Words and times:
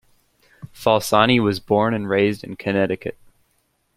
Falsani 0.73 1.39
was 1.39 1.59
born 1.59 1.93
and 1.93 2.09
raised 2.09 2.43
in 2.43 2.55
Connecticut. 2.55 3.19